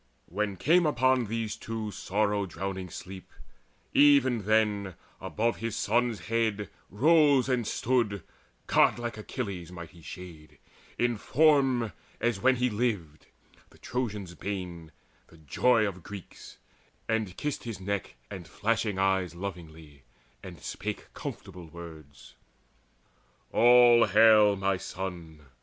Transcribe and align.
When 0.25 0.55
came 0.57 0.87
on 0.87 1.25
these 1.27 1.55
too 1.55 1.91
sorrow 1.91 2.47
drowning 2.47 2.89
sleep, 2.89 3.31
Even 3.93 4.45
then 4.45 4.95
above 5.19 5.57
his 5.57 5.75
son's 5.75 6.21
head 6.21 6.71
rose 6.89 7.47
and 7.47 7.67
stood 7.67 8.23
Godlike 8.65 9.17
Achilles' 9.19 9.71
mighty 9.71 10.01
shade, 10.01 10.57
in 10.97 11.17
form 11.17 11.93
As 12.19 12.39
when 12.39 12.55
he 12.55 12.67
lived, 12.67 13.27
the 13.69 13.77
Trojans' 13.77 14.33
bane, 14.33 14.91
the 15.27 15.37
joy 15.37 15.87
Of 15.87 16.01
Greeks, 16.01 16.57
and 17.07 17.37
kissed 17.37 17.65
his 17.65 17.79
neck 17.79 18.15
and 18.31 18.47
flashing 18.47 18.97
eyes 18.97 19.35
Lovingly, 19.35 20.01
and 20.41 20.59
spake 20.63 21.13
comfortable 21.13 21.67
words: 21.67 22.33
"All 23.51 24.05
hail, 24.07 24.55
my 24.55 24.77
son! 24.77 25.41